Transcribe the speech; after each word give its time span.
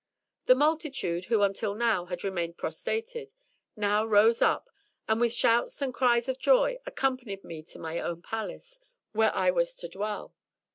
The 0.47 0.55
multitude, 0.55 1.25
who 1.25 1.43
until 1.43 1.75
now 1.75 2.05
had 2.05 2.23
remained 2.23 2.57
prostrated, 2.57 3.31
now 3.75 4.03
rose 4.03 4.41
up, 4.41 4.67
and 5.07 5.21
with 5.21 5.31
shouts 5.31 5.79
and 5.79 5.93
cries 5.93 6.27
of 6.27 6.39
joy, 6.39 6.79
accompanied 6.87 7.43
me 7.43 7.61
to 7.61 7.77
my 7.77 7.99
own 7.99 8.23
palace, 8.23 8.79
where 9.11 9.31
I 9.35 9.51
was 9.51 9.75
to 9.75 9.87
dwell. 9.87 10.33